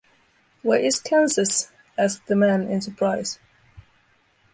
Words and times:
Where 0.63 0.79
is 0.79 0.99
Kansas? 0.99 1.69
asked 1.95 2.25
the 2.25 2.35
man, 2.35 2.63
in 2.67 2.81
surprise. 2.81 3.37